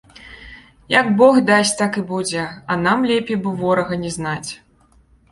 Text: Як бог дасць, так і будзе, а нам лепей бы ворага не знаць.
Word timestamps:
Як 1.01 1.07
бог 1.19 1.35
дасць, 1.49 1.73
так 1.81 1.99
і 2.01 2.01
будзе, 2.11 2.45
а 2.75 2.77
нам 2.85 3.03
лепей 3.11 3.37
бы 3.43 3.53
ворага 3.59 3.99
не 4.07 4.11
знаць. 4.17 4.51